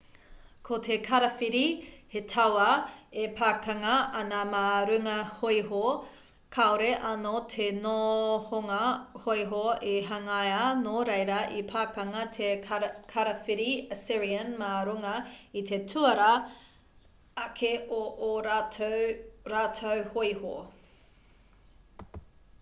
[0.67, 1.59] ko te karawhiri
[2.13, 2.69] he tauā
[3.23, 5.81] e pakanga ana mā runga hōiho
[6.57, 8.79] kāore anō te nohonga
[9.25, 9.61] hōiho
[9.91, 13.69] i hangaia nō reira i pakanga te karawhiri
[13.99, 15.13] assyrian mā runga
[15.61, 16.31] i te tuarā
[17.47, 18.01] ake o
[18.33, 20.59] ō rātou hōiho